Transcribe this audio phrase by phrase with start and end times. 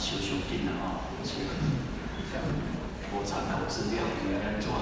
[0.00, 1.44] 修修定了哈，而且
[3.12, 4.72] 我参考资料应该做。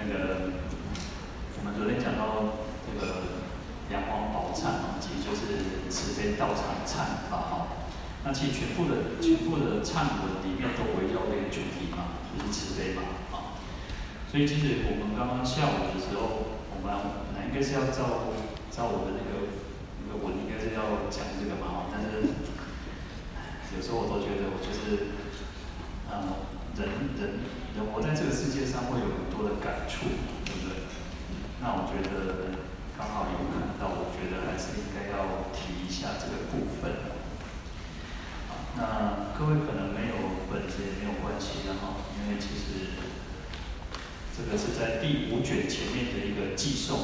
[0.00, 0.56] 那个
[1.60, 3.44] 我们昨天讲到这个
[3.92, 7.52] 阳光宝忏啊，其实就是慈悲道场忏法哈。
[8.24, 13.04] 那其实全部的全部的忏文里面都围绕这个主题嘛，就是慈悲嘛
[13.36, 13.60] 啊。
[14.32, 16.88] 所以其实我们刚刚下午的时候，我们
[17.28, 18.32] 本来应该是要照
[18.72, 19.63] 照我的那个
[20.20, 22.22] 我，应该是要讲这个嘛，但是
[23.74, 25.16] 有时候我都觉得我就是
[26.10, 26.46] 嗯，
[26.78, 27.42] 人人
[27.74, 30.06] 人活在这个世界上会有很多的感触，
[30.44, 30.86] 对不对？
[31.60, 32.54] 那我觉得
[32.96, 37.14] 刚好有看到，我觉得还是应该要提一下这个部分。
[38.76, 40.14] 那各位可能没有
[40.50, 42.98] 本子也没有关系的哈，因为其实
[44.36, 46.98] 这个是在第五卷前面的一个寄送，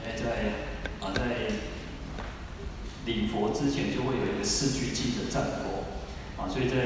[0.00, 0.64] 因为在
[1.04, 1.52] 啊在
[3.06, 5.84] 礼佛之前就会有一个四句偈的赞佛
[6.36, 6.76] 啊，所以在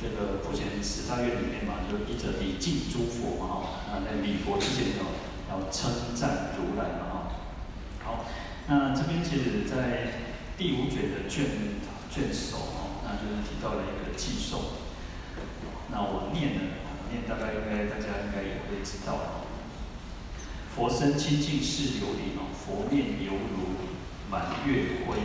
[0.00, 7.14] 这个普贤十大愿里面嘛，就一者礼敬诸佛嘛哈，啊在礼佛之前要要称赞如来嘛哈。
[8.04, 8.24] 好，
[8.68, 10.12] 那这边其实，在
[10.56, 11.44] 第五卷的卷
[12.10, 12.76] 卷首。
[13.02, 14.60] 那就是提到了一个寄送，
[15.90, 16.60] 那我念呢，
[17.10, 19.42] 念大概应该大家应该也会知道。
[20.72, 23.90] 佛身清净是琉璃哦，佛面犹如
[24.30, 25.18] 满月辉。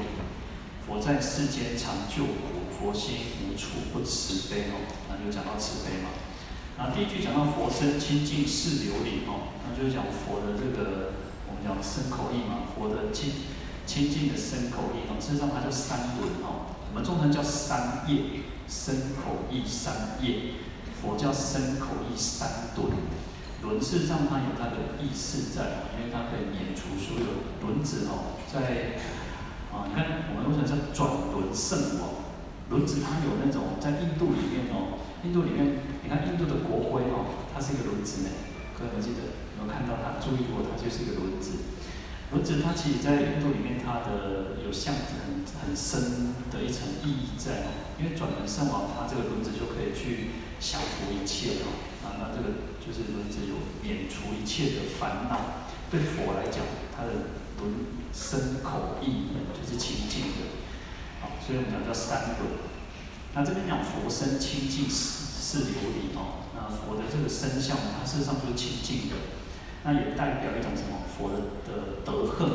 [0.86, 4.86] 佛在世间常救苦，佛心无处不慈悲哦。
[5.10, 6.10] 那就讲到慈悲嘛。
[6.78, 11.14] 那第一句讲到佛身清净是琉璃哦，那就是讲佛的这个
[11.48, 13.32] 我们讲身口意嘛，佛的清
[13.88, 16.76] 清净的身口意哦，事实上它就三轮哦。
[16.92, 20.62] 我们中文叫三业，身口意三业。
[21.02, 22.90] 佛叫身口意三轮，
[23.62, 28.98] 轮事实上它有它的意思在，因为它可以免除所有轮子哦，在
[29.76, 31.04] 啊，你看我们为什么叫转
[31.36, 32.24] 轮圣王？
[32.72, 38.30] 轮子它有那种在印度里面哦，印度里面你看印度的国徽哦，它是一个轮子呢。
[38.74, 40.18] 各位还记得有看到它？
[40.18, 41.78] 注意过它就是一个轮子。
[42.34, 47.86] 轮子它其实在印度里面，它的有象征很很深的一层意义在哦。
[48.02, 51.78] 因为转轮圣王，它这个轮子就可以去降服一切哦。
[52.02, 55.70] 啊，那这个就是轮子有免除一切的烦恼。
[55.94, 56.66] 对佛来讲，
[56.98, 57.74] 它的轮
[58.14, 60.56] 身口意就是清净的。
[61.22, 62.60] 好，所以我们讲叫三轮。
[63.34, 66.48] 那这边讲佛身清净是是琉璃哦。
[66.56, 69.16] 那佛的这个身相，它事实上就是清净的。
[69.84, 71.06] 那也代表一种什么？
[71.06, 72.50] 佛的的德行，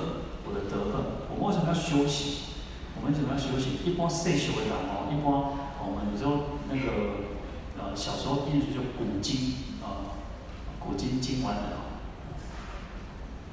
[0.45, 1.05] 佛的德行。
[1.31, 2.51] 我们为什么要修行？
[2.97, 3.79] 我们为什么要修行？
[3.85, 5.25] 一般世俗的人哦，一般
[5.81, 7.31] 我们有时候那个
[7.79, 10.19] 呃小时候念书就古今啊，
[10.81, 12.03] 古今今完的啊，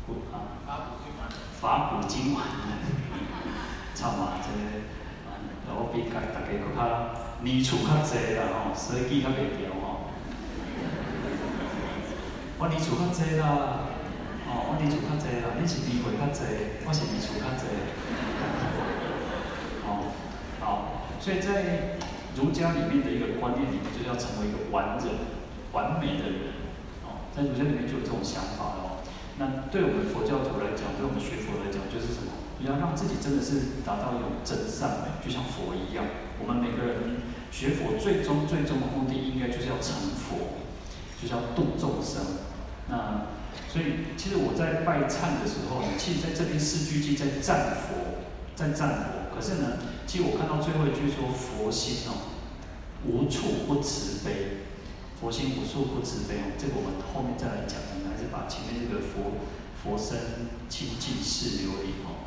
[0.08, 0.98] 古啊
[1.60, 2.88] 法古今完，法古
[3.18, 3.58] 今完的，
[3.96, 4.86] 唱嘛这个，
[5.66, 6.80] 然后比较大家更较
[7.42, 10.14] 年数较济啦吼，所以记较袂牢吼。
[12.60, 13.90] 我年数较济啦，
[14.46, 16.46] 哦，我年数较济啦，你是年岁较济，
[16.86, 17.66] 我是年数较济。
[19.86, 20.14] 哦，
[20.60, 21.98] 好，所以在
[22.36, 25.10] 儒家里面的一个观念里面，就是要成为一个完人、
[25.74, 26.54] 完美的人。
[27.02, 28.87] 哦，在儒家里面就有这种想法哦。
[29.38, 32.34] 那对我们佛教徒来讲，对我们学佛来讲，就是什么？
[32.60, 36.06] 你要让自己真的是达到一种真善美，就像佛一样。
[36.42, 37.22] 我们每个人
[37.52, 40.58] 学佛最终最终的目的，应该就是要成佛，
[41.22, 42.42] 就是要度众生。
[42.90, 43.30] 那
[43.70, 48.26] 所以，其实我在拜忏的时候，其实在这边四句偈在赞佛，
[48.56, 49.36] 在赞佛。
[49.36, 49.78] 可是呢，
[50.08, 52.34] 其实我看到最后一句说佛心哦，
[53.06, 54.66] 无处不慈悲，
[55.20, 56.54] 佛心无处不慈悲。
[56.58, 59.42] 这个我们后面再来讲，我们还是把前面这个佛
[59.82, 62.26] 佛身清净是琉璃哦。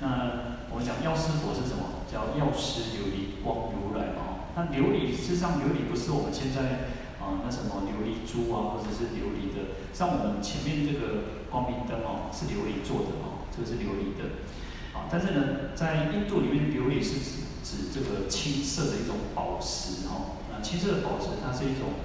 [0.00, 2.06] 那我们讲药师佛是什么？
[2.10, 4.48] 叫药师琉璃光如来哦。
[4.54, 6.96] 那琉璃事实上琉璃不是我们现在。
[7.18, 14.46] 啊，那什么琉璃珠啊，或者是琉璃的，像我们前面这个光明灯哦，是琉璃做的哦，这个是琉璃的。
[14.94, 20.38] 啊，但是呢，在印度里面，琉璃是指指这个青色的一种宝石哦。
[20.48, 21.98] 那青色的宝石，它是一种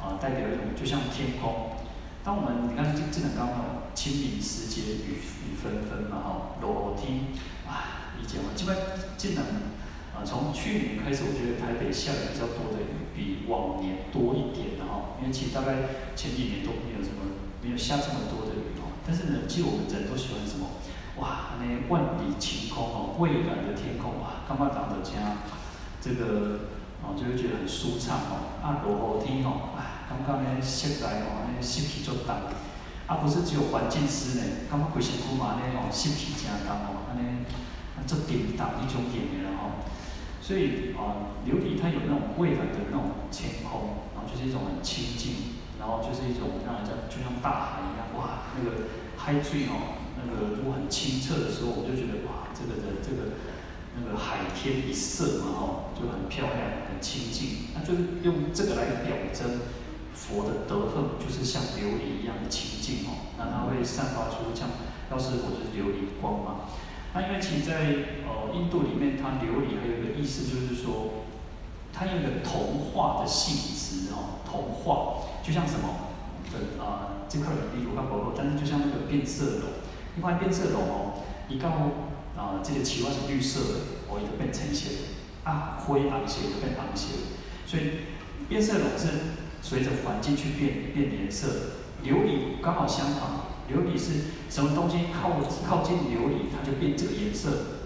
[0.00, 1.76] 啊，代表一种就像天空。
[2.24, 7.36] 当我们你看，这这刚刚清明时节雨雨纷纷嘛，哈，楼梯
[7.68, 8.76] 啊，以前嘛，基本
[9.16, 9.44] 技能。
[10.10, 15.14] 啊，从去年开始，我觉得台北下的比较多的雨，比往年多一点的哈。
[15.22, 17.22] 因为其实大概前几年都没有什么，
[17.62, 18.90] 没有下这么多的雨哦。
[19.06, 20.82] 但是呢，其实我们人都喜欢什么？
[21.22, 25.46] 哇，那万里晴空哦，蔚蓝的天空啊，干嘛挡着家？
[26.02, 28.60] 这个哦，就会觉得很舒畅哦。
[28.62, 32.36] 啊，落雨天哦，啊，刚刚呢晒来哦，那湿气就大。
[33.06, 37.42] 啊，不是只有环境湿呢，刚刚规身躯嘛呢哦，湿气真重哦，安尼，
[37.96, 39.82] 啊，做叮当一种演员哦。
[40.40, 53.42] 所以啊，琉璃它有那种蔚蓝的那种天空，然后就是一种很清净，然后就是一种让人家就像大海一样，哇，那个海水哦，那个如果很清澈的时候，我就觉得哇，这个的这个
[53.96, 55.64] 那个海天一色嘛，哦，
[55.94, 57.70] 就很漂亮，很清净。
[57.74, 59.60] 那就是用这个来表征
[60.14, 64.68] 佛的德行，就是像琉璃一样的清净哦，那它会散发出像，
[65.10, 66.70] 要是我就是琉璃光嘛。
[67.12, 71.26] 那因为其实在呃印度里面，它琉璃还有一个意思就是说，
[71.92, 76.14] 它有一个铜化的性质哦，铜化就像什么
[76.52, 79.82] 的啊，这块比如看薄弱，但是就像那个变色龙，
[80.16, 81.70] 一块变色龙哦，一到
[82.40, 83.74] 啊这个器官是绿色的，
[84.08, 84.92] 哦，一个变呈现
[85.44, 88.08] 啊灰红色，一个变红色，所以
[88.48, 93.52] 变色龙是随着环境去变变颜色，琉璃刚好相反。
[93.70, 97.78] 琉璃是什么东西靠靠近琉璃，它就变这个颜色。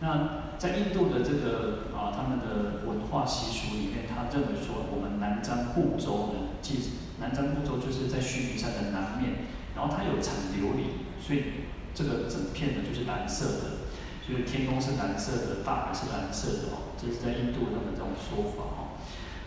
[0.00, 9.44] 那在印度的这个啊，他们的文化习俗里面，他认为说，我们南瞻部洲呢，即南瞻部洲就是在须弥山的南面，
[9.76, 13.86] 然后它有产琉璃，所以这个整片呢就是蓝色的，
[14.26, 18.96] 所以天空是蓝色的，大海是蓝色的哦，这是在印度他们这种说法哦。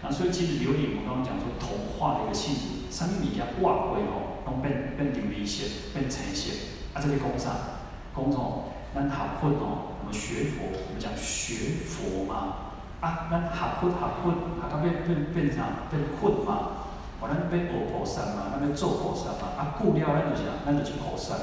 [0.04, 4.46] 那所以其实琉璃，我们刚刚讲说铜化的一个性质，上面你要挂过哦。
[4.46, 6.54] 拢变变琉璃色，变橙色。
[6.94, 7.82] 啊，这里讲啥？
[8.14, 12.78] 讲哦，咱学佛哦，我们学佛，我们讲学佛嘛。
[13.02, 15.90] 啊，咱学佛学佛，学到变变变啥？
[15.90, 16.86] 变佛嘛。
[17.20, 19.58] 我咱变学菩萨嘛，咱要做菩萨嘛。
[19.58, 20.62] 啊，故了咱就是啥？
[20.64, 21.34] 咱就是菩萨。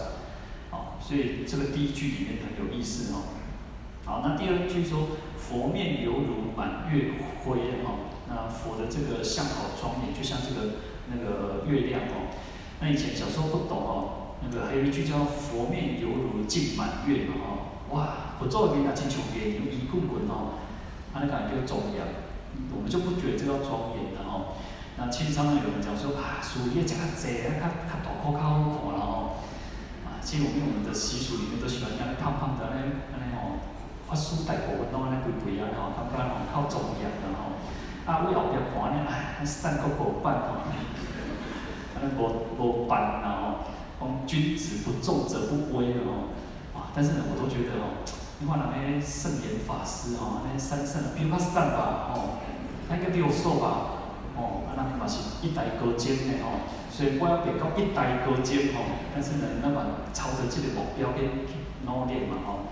[1.12, 3.37] 所以这个第一句里面很有意思哦。
[4.06, 8.09] 好，那第二句说佛面犹如满月辉哈。
[8.31, 10.81] 那佛的这个相好庄严，就像这个
[11.12, 12.32] 那个月亮哦。
[12.81, 20.65] 那以前小时候不懂哦，那个还有一句叫“佛面犹如镜满月”嘛哦，哇，不做面那真像月亮一滚滚哦，
[21.12, 22.00] 他那感觉就庄严，
[22.75, 24.56] 我们就不觉得这叫庄严的哦。
[24.97, 28.97] 那其实常常有人讲说啊，树叶这么窄啊，它它大颗较好看了哦。
[28.97, 29.02] 啊，
[30.25, 32.79] 其实我们我们的习俗里面都喜欢那胖胖的那
[33.19, 33.59] 那哦，
[34.09, 37.59] 法师戴宝冠弄那肥肥啊吼，他不然哦靠庄严的吼。
[38.07, 40.63] 啊，为后边看呢，哎，三个伙伴吼。
[42.03, 42.19] 无
[42.59, 43.63] 无办啊
[44.01, 46.35] 吼，讲君子不重则不威的吼，
[46.75, 48.03] 啊，但是呢，我都觉得哦，
[48.41, 52.43] 你看那些圣严法师吼，那些三圣，比如讲三吧，哦，
[52.91, 54.03] 那个六兽吧，
[54.35, 54.67] 哦，
[55.03, 61.27] 嘛是一代高尖的吼，所以我要变到一代高尖吼，但是呢，那么朝着这个目标去
[61.85, 62.71] 努力嘛吼，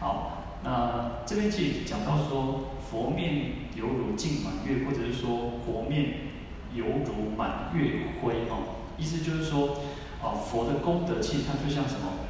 [0.00, 6.26] 好，那这边其实讲到说，佛面犹如镜满月，或者是说佛面。
[6.74, 9.78] 犹如满月辉哦，意思就是说，
[10.22, 12.28] 哦，佛的功德其实它就像什么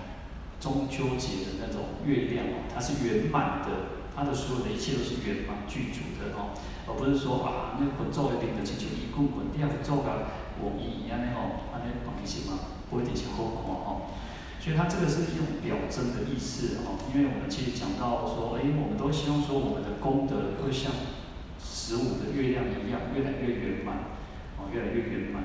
[0.60, 6.50] 中秋节的那种月亮哦，它是圆满的，它的所有的一切都是圆满具足的哦，
[6.90, 14.10] 而不是说啊，那个做的饼的请求一滚滚，第二个做个我一样的哦，安尼放一些嘛，不一定是好看哦。
[14.58, 20.90] 所以它这个是一种表征的意思哦，因为我们其实讲到说，哎，我们都希望说我们的功德会像
[21.62, 24.18] 十五的月亮一样，越来越圆满
[24.58, 24.66] 哦。
[24.74, 25.44] 越来越圆满。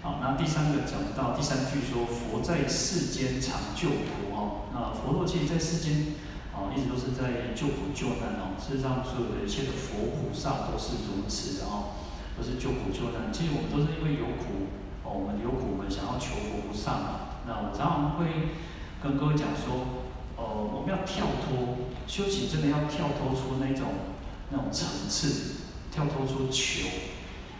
[0.00, 4.70] 好，那第三个讲到第三句说，佛在世间常救苦哦。
[4.72, 6.14] 那佛陀其实在世间
[6.54, 8.54] 啊，一直都是在救苦救难哦。
[8.56, 11.98] 事实上，所有的一切的佛菩萨都是如此的哦，
[12.38, 13.32] 都是救苦救难。
[13.32, 14.70] 其实我们都是因为有苦
[15.02, 17.42] 哦，我们有苦，我们想要求佛菩萨嘛。
[17.46, 18.54] 那我常常会
[19.02, 20.06] 跟各位讲说，
[20.38, 24.14] 哦，我们要跳脱修行，真的要跳脱出那种
[24.50, 26.88] 那种层次，跳脱出求。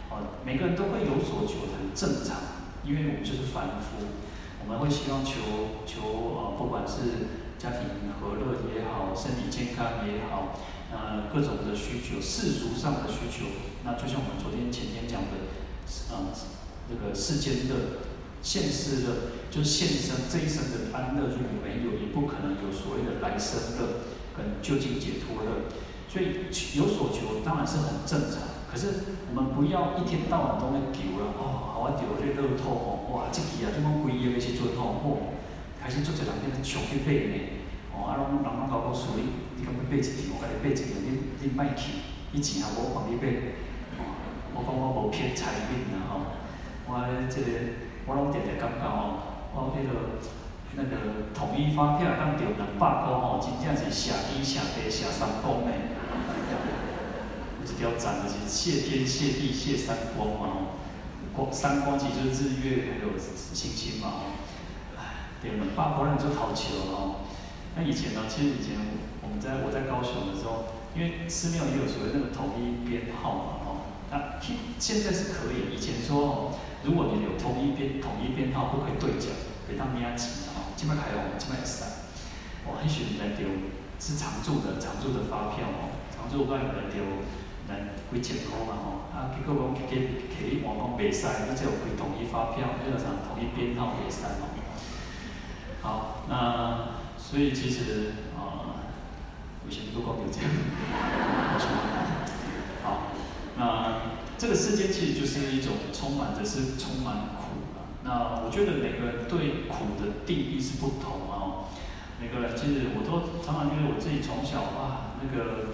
[0.09, 2.37] 哦每个人都会有所求，很正常，
[2.85, 4.07] 因为我们就是凡夫，
[4.63, 5.33] 我们会希望求
[5.85, 6.01] 求
[6.37, 10.53] 呃，不管是家庭和乐也好，身体健康也好，
[10.93, 13.49] 呃，各种的需求，世俗上的需求，
[13.83, 15.49] 那就像我们昨天前天讲的，
[16.13, 16.29] 呃，
[16.85, 18.05] 这个世间的
[18.43, 24.05] 现世乐，就是现生这一生的安乐，如果没有，也不可能有所谓的来生乐
[24.37, 25.65] 跟究竟解脱乐，
[26.05, 26.45] 所以
[26.77, 28.53] 有所求当然是很正常。
[28.69, 35.33] 可是我们不要一天到晚都在丢了哦，好啊，求这乐透哦，哇，这期啊，这么贵的时阵哦，哦，
[35.81, 37.35] 开始做这人变成穷去买呢，
[37.95, 41.07] 哦，啊，拢人拢搞搞说你，你敢要买一条，我甲你买一条，你
[41.39, 43.55] 你卖去，你钱也无帮你买，
[43.97, 44.03] 哦，
[44.53, 46.35] 我讲我无骗财运啦吼，
[46.87, 46.99] 我
[47.31, 47.47] 即个
[48.05, 50.19] 我拢直直感觉吼，我迄个
[50.75, 55.71] 那个统一发票当着两百块吼，真正是谢天谢地谢三公的。
[57.65, 60.57] 这条长的是谢天谢地谢三光嘛吼，
[61.35, 64.19] 光三光其实就是日月还有星星嘛吼，
[64.97, 67.24] 哎，对了，八婆人就好求哦，
[67.75, 68.79] 那以前呢，其实以前
[69.21, 73.67] 我们在我在高雄的时候，因为寺庙也有所谓那个统一编号嘛，哦，
[74.09, 75.75] 那现现在是可以。
[75.75, 76.55] 以前说哦，
[76.87, 79.27] 如果你有统一编统一编号，不可以对奖，
[79.67, 80.71] 可以当面挤的哦。
[80.79, 81.83] 这边还有，这边也是。
[82.63, 83.43] 哦，很许人丢
[83.99, 87.03] 是常驻的常驻的发票哦，常驻外来丢
[87.67, 94.47] 来会检扣嘛哦，啊，结果讲给给给我讲袂使，你只有开统一发票，那个啥统一编号袂使哦。
[95.83, 97.03] 好，那。
[97.27, 98.77] 所以其实啊，
[99.65, 100.47] 有些不光有这样，
[102.83, 103.07] 好，
[103.57, 104.01] 那
[104.37, 107.41] 这个世界其实就是一种充满着是充满苦
[107.73, 107.89] 啊。
[108.03, 111.65] 那我觉得每个人对苦的定义是不同啊。
[112.21, 115.73] 每个人其实我都常常觉得我自己从小啊，那个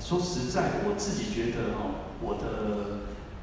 [0.00, 2.40] 说实在，我自己觉得哦，我的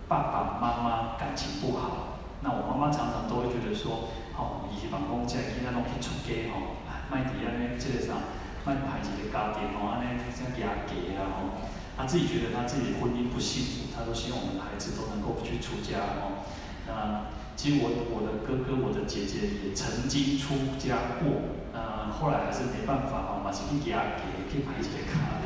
[0.09, 2.17] 爸爸妈妈感情不好。
[2.41, 6.82] 那我妈妈常常都会觉得说，哦，以前办公这样，囡仔拢去出家哦。
[7.13, 8.33] 卖地安尼，这个啥，
[8.65, 11.69] 卖牌子的家电哦，安尼像压价啊吼。
[11.95, 16.41] 他自己觉得他自己婚姻不幸福，他都希望我们的孩子都能够去出家哦。
[16.87, 25.45] 那其实我我的哥哥、我的姐姐也曾经出家过，呃，后来还是没办法哦，嘛是去压价，去买一些卡的。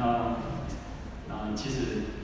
[0.00, 0.40] 那
[1.28, 2.19] 那其实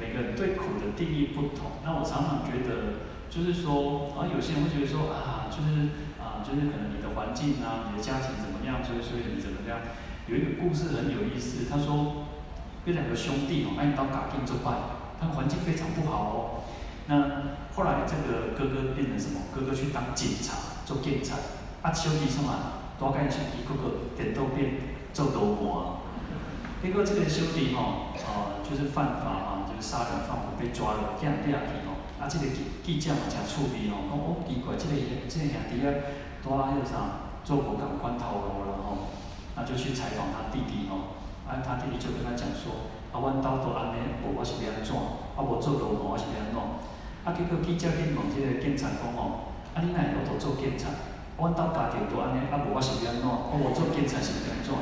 [0.00, 1.84] 每个人对苦的定义不同。
[1.84, 6.08] 那我常常觉得，就是说啊，有些人会觉得说啊，就是。
[6.20, 9.78] 啊就是可能你的环境啊，你的家庭怎么样，所以所以你怎么样？
[10.26, 12.24] 有一个故事很有意思，他说
[12.86, 14.72] 有两个兄弟哦，按刀嘎定就败，
[15.20, 16.64] 他们环境非常不好哦。
[17.06, 19.52] 那后来这个哥哥变成什么？
[19.54, 21.36] 哥哥去当警察做警察，
[21.82, 22.48] 啊兄弟什么？
[22.98, 26.00] 多干些一个个点都变做流氓。
[26.82, 32.04] 结果这个兄弟哈，呃，就是犯法嘛，就是杀人放火被抓了，这样这样子哦。
[32.20, 32.46] 啊，即个
[32.84, 34.94] 记者嘛，诚趣味哦，讲哦奇怪，即个
[35.26, 35.90] 即个兄弟啊。
[36.44, 37.32] 多啊，又啥？
[37.44, 39.08] 做过港关逃脱了吼，
[39.56, 41.16] 那就去采访他弟弟吼，
[41.48, 44.92] 啊，他弟弟就跟他讲说，啊，阮兜都安尼，无我是要安怎？
[44.92, 46.60] 啊，无做流氓我是要安怎？
[47.24, 50.88] 啊，结果记者去问即个警察讲吼，啊，你哪会都做警察？
[51.40, 53.24] 阮兜家庭都安尼，啊，无我是要安怎？
[53.24, 54.72] 我无做警察是要安怎？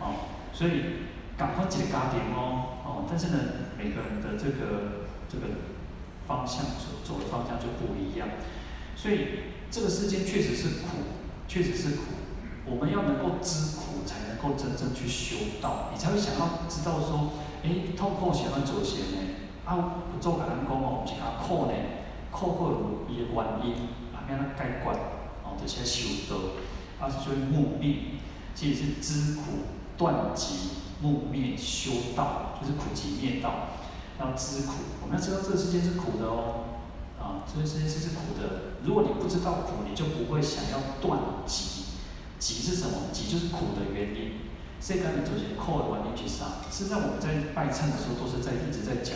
[0.00, 3.36] 哦，所以赶快一个家庭哦，哦，但是呢，
[3.82, 5.66] 每个人的这个这个
[6.28, 8.28] 方向走走的方向就不一样，
[8.94, 9.50] 所以。
[9.72, 10.98] 这个世间确实是苦，
[11.48, 12.02] 确实是苦。
[12.66, 17.32] 我们要能够知苦，才能够真正去修道，你才会想要知道说，
[17.64, 19.16] 哎，痛苦是安怎做先呢？
[19.64, 21.72] 啊，做个人讲哦，是讲苦呢，
[22.30, 23.72] 苦过有伊的原因，
[24.12, 24.90] 啊，免那解决，
[25.42, 26.36] 哦，这些修道，
[27.00, 27.96] 啊，所以灭灭，
[28.54, 29.64] 其实是知苦
[29.96, 33.68] 断集灭灭修道，就是苦集灭道，
[34.20, 34.74] 要知苦。
[35.02, 36.78] 我们要知道这个世界是苦的哦。
[37.20, 38.78] 啊，这个世界是是苦的。
[38.84, 41.82] 如果你不知道苦，你就不会想要断集。
[42.38, 43.10] 集是什么？
[43.12, 44.50] 集就是苦的原因。
[44.80, 46.58] 这个呢，首先苦的原因是啥？
[46.70, 49.14] 实际上我们在拜忏的时候都是在一直在讲。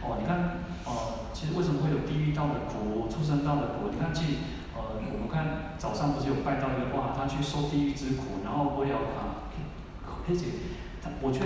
[0.00, 3.92] 哦，你看，呃，其实为什么会有地狱道的苦、畜生道的苦？
[3.92, 4.40] 你看，去
[4.72, 9.52] 呃，我们看早上不是有拜到一个哇，他去受地狱之苦，然后为了他，
[10.24, 10.75] 而且他，
[11.22, 11.40] 我却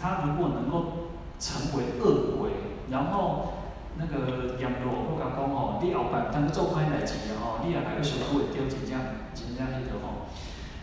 [0.00, 2.50] 他如果能够成为恶鬼，
[2.90, 3.54] 然后。
[3.98, 8.96] 那个阎罗我甲讲吼，你后摆当做歹代志吼，你也还要受苦的，丢真正
[9.34, 10.24] 真正迄个吼。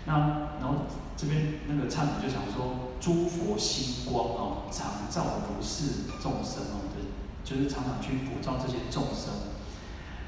[0.05, 7.09] 那然后这边那个忏主就想说，诸佛心光哦，常照如是众生哦，对，
[7.41, 9.56] 就是常常去普照这些众生。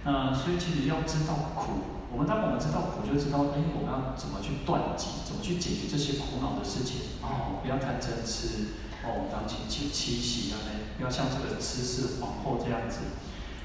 [0.09, 8.81] 那所以其实要知道苦，我们当我们知道苦，就知道哎，我们要怎么去断集，怎么去解决这些苦恼的事情哦，不要贪嗔痴。
[9.05, 10.57] 哦，我们当前七七喜啊，
[10.97, 13.13] 不要像这个痴是皇后这样子，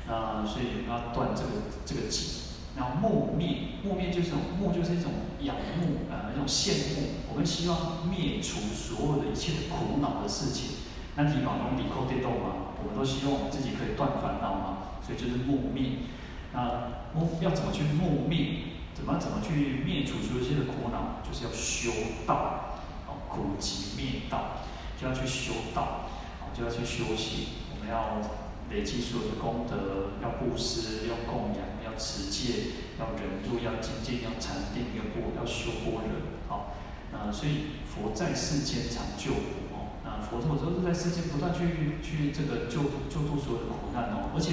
[0.07, 2.53] 啊，所以要断这个这个集。
[2.77, 7.25] 然后慕灭，木灭就是木就是一种仰慕啊，一种羡慕。
[7.33, 10.85] 我们希望灭除所有的一切的苦恼的事情。
[11.17, 16.13] 那提法中离苦得度嘛，我们都希望我们自己可以断烦恼嘛，所以就是木灭。
[16.55, 18.73] 那慕要怎么去慕灭？
[18.95, 21.21] 怎么怎么去灭除所有的苦恼？
[21.23, 21.91] 就是要修
[22.25, 24.63] 道，哦，苦集灭道。
[24.97, 26.07] 就要去修道，
[26.39, 27.67] 啊，就要去修行。
[27.75, 28.23] 我们要
[28.71, 36.15] 累积所有的功德，要布施，要供养，要持戒，要忍辱，要精进，要禅定，要波，要修般若。
[36.47, 36.75] 好，
[37.11, 39.99] 那所以佛在世间常救苦哦。
[40.05, 44.31] 那佛陀都是在世间不断去去这个救救度所有的苦难哦。
[44.33, 44.53] 而且，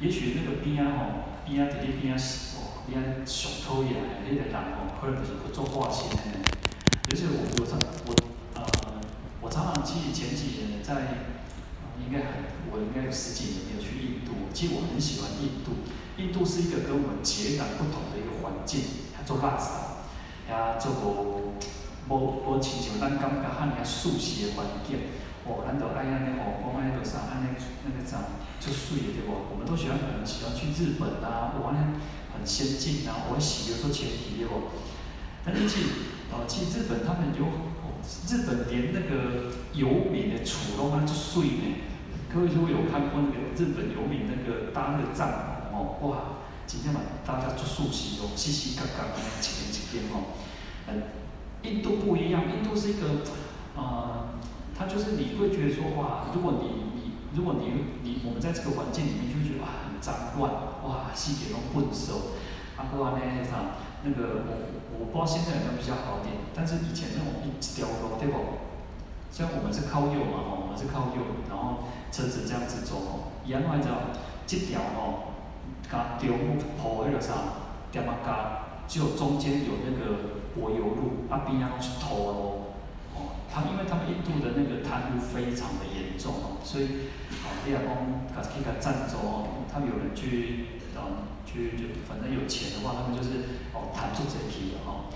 [0.00, 1.04] 也许那个边啊吼，
[1.44, 2.16] 边啊直直边啊
[2.56, 6.22] 哦，边啊上讨厌的那个人哦，可能就是不做化身的。
[7.10, 8.14] 而且我我上我。
[9.40, 10.92] 我常常记前几年在，
[12.04, 14.50] 应该很，我应该有十几年没有去印度。
[14.52, 15.86] 其实我很喜欢印度，
[16.18, 18.82] 印度是一个跟我们截然不同的一个环境，
[19.16, 20.04] 它做拉萨，
[20.50, 21.54] 遐做无
[22.10, 24.98] 无无亲像咱感觉遐尔舒适的环境，
[25.48, 29.48] 哦，咱都爱安尼哦，讲安尼着啥，安尼那个啥，就水的对无？
[29.48, 31.96] 我们都喜欢可能喜欢去日本啊，哇，那
[32.36, 34.68] 很先进啊，我洗的时候前提对无？
[35.44, 35.88] 但是其实，
[36.30, 37.96] 哦，其实日本他们有，哦，
[38.28, 41.64] 日本连那个游民的厝拢安尼水呢。
[42.28, 45.24] 各位如果有看过那个日本游民那个搭那个帐
[45.72, 50.36] 篷哦，哇，今天嘛大家住宿西哦，稀稀嘎嘎的，一间一间哦。
[50.88, 51.02] 嗯，
[51.62, 53.24] 印度不一样，印度是一个，
[53.76, 54.28] 呃，
[54.78, 57.66] 他就是你会觉得说哇，如果你你如果你
[58.04, 60.52] 你我们在这个环境里面就觉得哇很脏乱，
[60.86, 62.38] 哇细节都不收。
[62.78, 68.38] 啊，过完呢啥，那个我我不知道现在有没有比较好点，但是以前那种一条路对不？
[69.30, 71.90] 虽然我们是靠右嘛，哦，我们是靠右，然后。
[72.10, 73.96] 车子这样子走哦，伊安怎会知道？
[74.46, 75.36] 这条哦，
[75.92, 77.34] 甲中铺迄个啥，
[77.92, 82.72] 点啊加，只有中间有那个柏油路，啊边啊是土路。
[83.14, 87.10] 哦，因为他们印度的那个贪污非常的严重哦，所以
[87.42, 87.90] 哦，你若讲
[88.30, 95.10] 甲去甲赞助哦，他们有人去，哦，去就反正有钱的话，他们就是哦贪出这批的哦。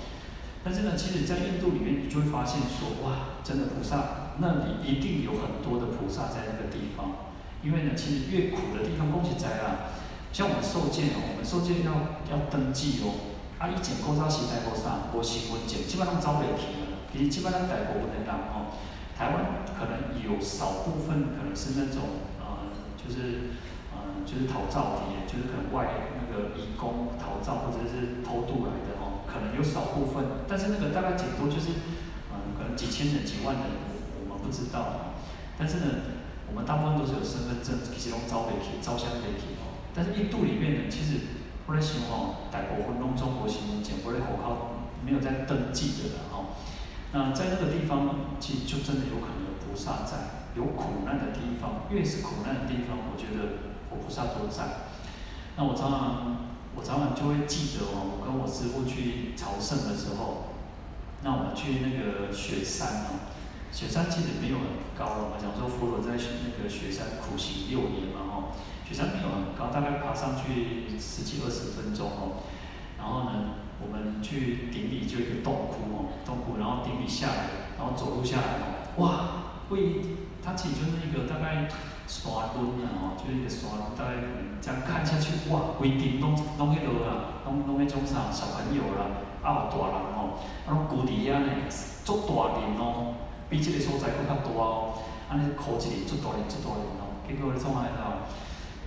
[0.64, 4.32] 但是呢，其实，在印度里面，你就会发现说，哇，真的菩萨。
[4.38, 9.92] 那里一定有很多的菩萨在那个地方，因为呢，其实越苦的地方，恭喜在啊，
[10.32, 11.92] 像我们受戒哦，我们受戒要
[12.30, 13.34] 要登记哦。
[13.58, 16.81] 啊，以前古早时代无啥，无身份证，基本上走袂去
[17.12, 18.73] 其实基本上大部分的人哦，
[19.14, 23.52] 台湾可能有少部分可能是那种呃，就是
[23.92, 31.85] 呃，就是讨债的，就是可能外那个移工讨债或者是偷渡来的哦，可能有少部分，但是那个大概顶多就是、
[32.33, 33.92] 呃，可能几千人、几万人。
[34.25, 35.12] 我们不知道，
[35.59, 36.16] 但是呢，
[36.49, 39.76] 我们大部分都是有身份证，其中招北体、招香北体哦。
[39.92, 46.41] 但是印度里面呢，其实后来想哦，大部分拢中国新闻简，后来火靠没有在登记的了哦。
[47.12, 54.88] 那在那个地方呢，其实就真的有可能有菩萨在，有苦难的地方，越是苦难的地方，我觉得我菩萨都在。
[55.57, 56.37] 那我常常，
[56.75, 60.57] 我常常就会记得哦，我跟我师父去朝圣的时候，
[61.22, 63.29] 那我们去那个雪山哦。
[63.70, 64.64] 雪山其实没有很
[64.96, 68.53] 高了嘛，讲说佛陀在那个雪山苦行六年嘛，吼，
[68.88, 72.44] 雪山没有很高，大概爬上去十几二十分钟哦。
[72.98, 75.62] 然后呢，我们去顶里就一个，洞
[77.06, 80.02] 下来，然后走路下来哦，哇，会，
[80.42, 81.68] 它其实就是一个大概
[82.06, 84.22] 山墩啊，哦，就是一个山，大概
[84.60, 91.48] 这样看下去，哇，规顶拢拢迄落啦，拢拢迄种啥小朋友啦，啊有大人哦，啊拢孤底下呢，
[92.04, 93.14] 足大人哦。
[93.52, 97.20] 比这个所在更加多哦，安尼考一年，做多年，做多年哦。
[97.28, 98.24] 结果你从来哦，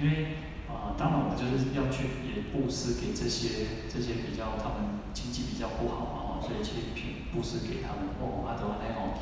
[0.01, 9.18] 因为啊、呃，当然我们就是要去也布施给这些这些比较他们经济比较不好嘛，所以去平布施给他们哦，啊都安尼哦，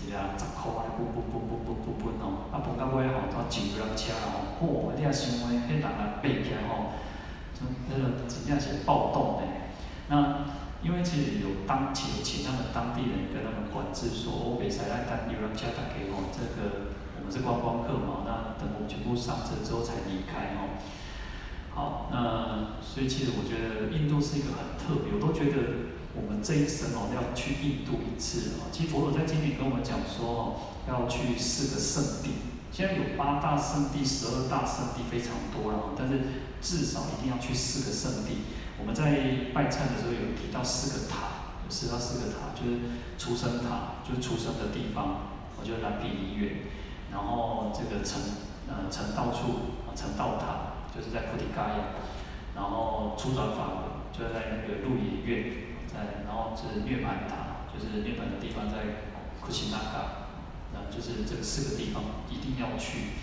[0.00, 6.96] 一个十块啊，分分分分分分分哦，啊分到尾吼，都上不了车哦，嚯，你啊想话，迄人啊爬起来吼，
[7.52, 9.44] 真那个真正是暴动的，
[10.08, 10.48] 那。
[10.82, 20.74] 因为其实有当请请他们当地人跟他们管制说，哦，北塞来带游览车打给我，这个我们是观光客嘛，那等我们全部上车之后才离开哦。
[21.70, 28.68] 好，那所以其实我觉得印度是一个很特别，我都觉得我们这一生哦要去印度一次哦。
[28.70, 30.54] 其实佛陀在经里跟我们讲说哦，
[30.88, 32.36] 要去四个圣地，
[32.70, 36.20] 现在有八大圣地、十二大圣地非常多了，但是
[36.60, 38.44] 至少一定要去四个圣地。
[38.80, 46.66] 我们在拜忏的时候有提到四个塔，有提到四个塔，就是出生塔，就是出生的地方，我觉得蓝毗尼园，
[47.12, 48.20] 然后这个成
[48.66, 51.94] 呃成道处成道塔，就是在菩提伽耶，
[52.56, 55.71] 然后初转法轮就是在那个鹿野苑，在
[56.32, 59.04] 然后是涅槃塔，就是涅槃的地方在
[59.38, 60.32] 库奇纳嘎，
[60.72, 63.20] 那就是这四个地方一定要去。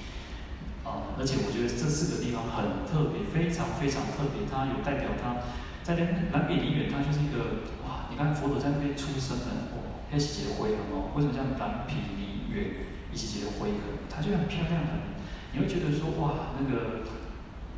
[0.85, 4.45] 啊，而且我觉得这四个地方很特别，非常非常特别。
[4.45, 5.41] 它有代表它
[5.81, 8.05] 在那蓝毗尼远，它就是一个哇！
[8.11, 11.09] 你看佛陀在那边出生的哦，那是结辉煌哦。
[11.17, 12.85] 为什么叫蓝毗尼远？
[13.11, 15.17] 一起结辉煌，它就很漂亮很，
[15.53, 17.01] 你会觉得说哇，那个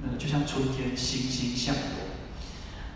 [0.04, 2.12] 那个就像春天欣欣向荣。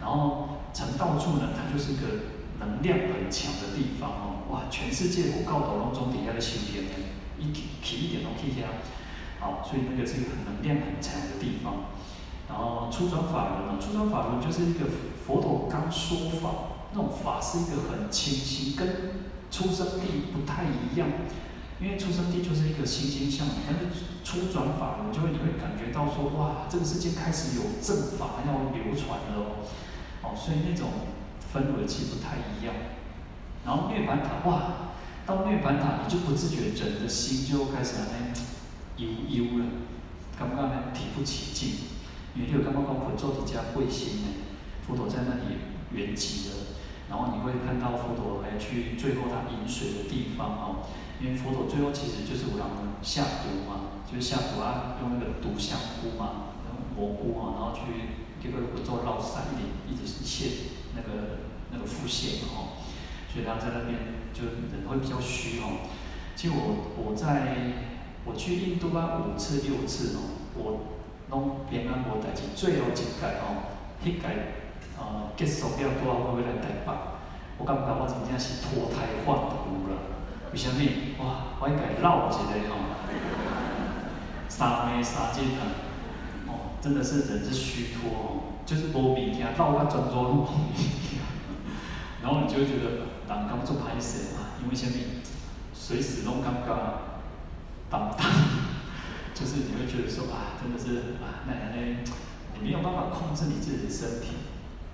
[0.01, 4.43] 然后成道处呢，它就是一个能量很强的地方哦。
[4.51, 6.91] 哇，全世界我告诉你，总底下的修天呢，
[7.39, 8.83] 一起起一点都起下。
[9.39, 11.95] 好，所以那个是一个能量很强的地方。
[12.49, 14.83] 然后初转法轮呢，初转法轮就是一个
[15.25, 21.07] 佛陀刚说法，那种法是一个很清晰，跟出生地不太一样。
[21.79, 29.63] 因为出生地就是一个欣欣向荣，但是初转法轮就会你会感觉到说，哇，这个世界开始有正法要流传了哦。
[30.25, 30.89] 哦，所以那种
[31.53, 32.73] 氛围其实不太一样。
[33.65, 38.33] 然后涅槃塔，哇，到涅槃塔你就不自觉人的心就开始哎
[38.97, 39.65] 悠悠了，
[40.37, 41.85] 感觉呢提不起劲，
[42.35, 44.27] 因为你有刚刚讲佛祖底下慧心呢，
[44.85, 45.57] 佛陀在那里
[45.91, 46.55] 圆寂了。
[47.07, 50.89] 然后你会看到佛陀还去最后他饮水的地方哦，
[51.21, 56.53] 因为佛陀最后其实就是我们下毒嘛，就是下毒啊，用那个毒香菇嘛，
[56.97, 62.57] 蘑菇啊，然后去一个佛做绕山一点，一直是现那个那个腹泻嘛哦，
[63.31, 63.97] 所以他在那边
[64.33, 65.89] 就人会比较虚哦。
[66.35, 67.73] 其实我我在
[68.25, 70.19] 我去印度啊五次六次哦，
[70.55, 70.61] 我
[71.29, 74.21] 拢平安无代志，最后一届哦，一届。
[74.97, 76.93] 呃，结束了多少回来台北？
[77.57, 80.15] 我感觉我真正是脱胎换骨了。
[80.53, 80.79] 为什么？
[81.19, 82.79] 哇，我应该绕一个吼，
[84.47, 85.84] 三妹三姐啊，
[86.85, 90.45] 真的是人之虚脱哦，就是无明天绕个转左路，
[92.21, 95.01] 然后你就会觉得人刚做拍摄啊，因为前面？
[95.73, 96.69] 随时拢感觉
[97.89, 98.21] 当当，
[99.33, 104.45] 就是你会觉得说啊，真的是啊，那那你没有办法控制你自己的身体。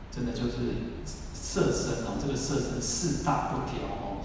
[0.09, 4.23] 真的就是色身哦，这个色身四大不调哦，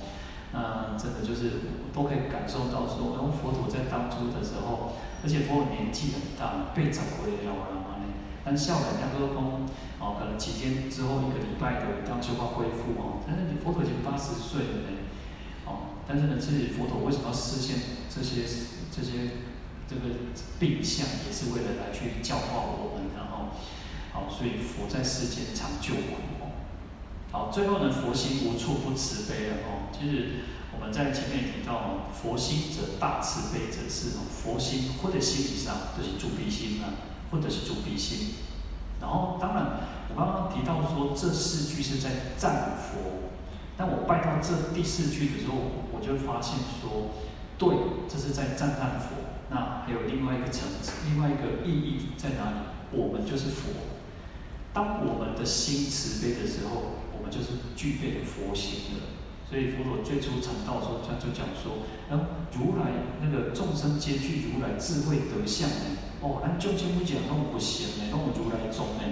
[0.52, 1.50] 那真的就是
[1.92, 4.94] 都可以感受到说，然后佛陀在当初的时候，
[5.26, 8.06] 而且佛陀年纪很大，被找回了了嘛呢，
[8.46, 9.66] 但下来那个空
[9.98, 15.02] 哦，可能几天之后一个礼拜的当修化恢复哦，但是你佛陀已经八十岁了呢，
[15.66, 18.46] 哦，但是呢，这些佛陀为什么要实现这些
[18.94, 19.42] 这些
[19.90, 23.50] 这个病相，也是为了来去教化我们，然后。
[24.16, 26.48] 好，所以佛在世间常救苦哦。
[27.30, 29.92] 好，最后呢，佛心无处不慈悲了哦。
[29.92, 30.40] 就是
[30.76, 38.34] 我们在前面提到哦，佛心则大慈悲者是哦，佛心或者心理上就是主悲心啊，或者是主悲心。
[39.00, 43.32] 然后当然，我刚刚提到说这四句是在赞佛，
[43.76, 45.54] 但我拜到这第四句的时候，
[45.92, 47.12] 我就发现说，
[47.58, 47.68] 对，
[48.08, 49.16] 这是在赞叹佛。
[49.48, 52.56] 那还有另外一个层次，另外一个意义在哪里？
[52.92, 53.72] 我们就是佛。
[54.72, 59.15] 当我们的心慈悲的时候，我们就是具备了佛心的。
[59.48, 62.90] 所以佛陀最初成道的时候，他就讲说：“嗯，如来
[63.22, 66.02] 那个众生皆具如来智慧德相呢。
[66.20, 69.02] 哦，咱众生不讲那么不行呢，那么如来中呢，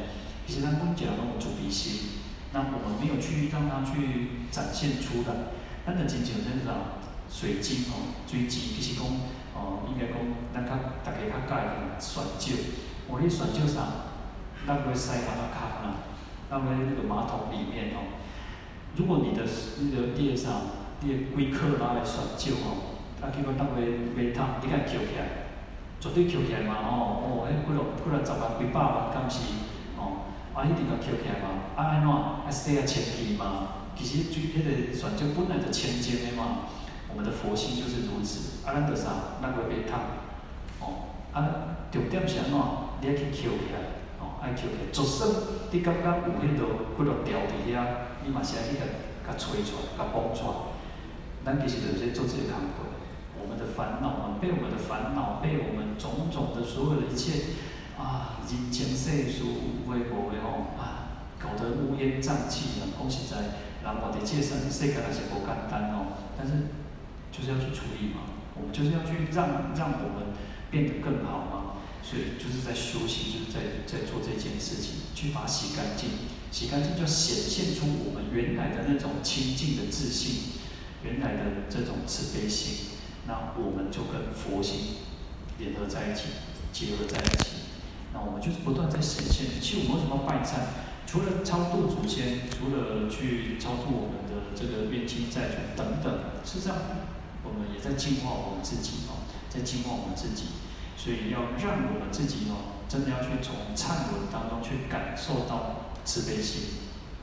[0.46, 2.18] 其实咱不讲那么主鼻心。
[2.52, 5.54] 那我们没有去让他去展现出来。
[5.86, 6.98] 咱的真正是啥？
[7.30, 9.06] 水晶哦，水晶，其实讲
[9.54, 10.18] 哦，应该讲
[10.52, 12.62] 咱较大家较介意选酒。
[13.06, 14.10] 我咧选酒啥？
[14.66, 16.02] 那个塞马拉卡啊，
[16.50, 18.18] 那个那个马桶里面哦，
[18.96, 19.42] 如果你的
[19.80, 20.62] 那个地上，
[21.00, 25.44] 你贵克拉来选酒哦，啊，结果那个马桶你敢捡起来？
[26.00, 29.40] 绝对捡起来嘛哦哦，迄几落几落十万几百万敢是
[29.96, 33.88] 哦，啊，一定要捡起来嘛，啊安怎啊洗啊清气嘛？
[33.96, 36.70] 其实最迄个选酒本来就清净的嘛，
[37.10, 39.40] 我们的佛心就是如此，啊，咱着啥？
[39.40, 39.98] 那个马桶
[40.80, 40.84] 哦，
[41.32, 42.54] 啊，重点是安怎？
[43.00, 44.04] 你要去捡起来。
[44.44, 45.30] 爱捡起来，就算
[45.70, 48.84] 你感觉有迄落几落条伫遐，你嘛是爱去甲
[49.26, 50.54] 甲找出来，甲绑出来。
[51.44, 52.88] 咱其实就是做这个工作。
[53.36, 57.52] 我们的烦恼啊，被我们的烦恼，被我们种种的所有的一切
[57.98, 62.88] 啊，人情世事有诶无诶吼啊，搞得乌烟瘴气啊。
[62.96, 66.16] 讲实在，人活伫这生世界也是不简单哦。
[66.38, 66.72] 但是
[67.30, 68.24] 就是要去处理嘛，
[68.56, 70.32] 我们就是要去让让我们
[70.70, 71.76] 变得更好嘛。
[72.02, 76.08] 所以就是在修行，就是在在做这件事情，去把它洗干净，
[76.54, 80.62] 洗干净就显现出我们原来的那种清净的自信，
[81.02, 82.94] 原来的这种慈悲心，
[83.26, 85.02] 那我们就跟佛心
[85.58, 86.30] 联合在一起，
[86.72, 87.66] 结合在一起。
[88.12, 89.58] 那我们就是不断在显现。
[89.60, 90.78] 其实我们为什么要拜忏？
[91.08, 96.76] 除了超度祖先，除了去超度我们的这个冤亲债主等等，事实上
[97.42, 100.54] 我们也在净化我们自己哦，在净化我们自己。
[100.96, 106.62] 所以要让我们自己哦，真的要去从忏文当中去感受到慈悲心。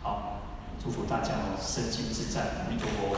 [0.01, 0.41] 好，
[0.83, 3.15] 祝福大家哦，身心自在，阿弥陀佛。